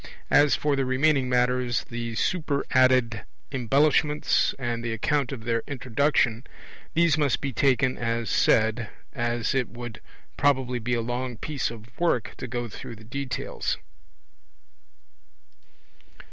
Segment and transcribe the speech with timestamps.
[0.31, 6.43] As for the remaining matters, the superadded embellishments and the account of their introduction,
[6.95, 10.01] these must be taken as said, as it would
[10.37, 13.77] probably be a long piece of work to go through the details.